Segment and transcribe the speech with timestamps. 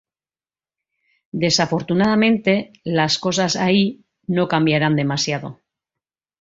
[1.45, 5.59] Desafortunadamente, las cosas ahí no cambiarán demasiado.